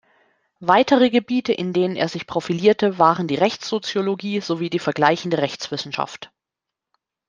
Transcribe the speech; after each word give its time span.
Weitere 0.61 1.11
Gebiete, 1.11 1.53
in 1.53 1.73
denen 1.73 1.95
er 1.95 2.09
sich 2.09 2.25
profilierte, 2.25 2.97
waren 2.97 3.27
die 3.27 3.35
Rechtssoziologie 3.35 4.41
sowie 4.41 4.71
die 4.71 4.79
vergleichende 4.79 5.37
Rechtswissenschaft. 5.37 6.31